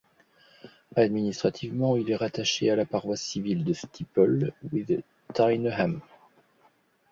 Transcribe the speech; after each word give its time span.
Administrativement, 0.95 1.95
il 1.95 2.09
est 2.09 2.15
rattaché 2.15 2.71
à 2.71 2.75
la 2.75 2.87
paroisse 2.87 3.21
civile 3.21 3.63
de 3.63 3.73
Steeple 3.73 4.51
with 4.73 4.91
Tyneham. 5.35 6.01